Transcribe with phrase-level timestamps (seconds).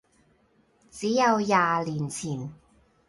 [0.89, 2.51] 只有廿年以前，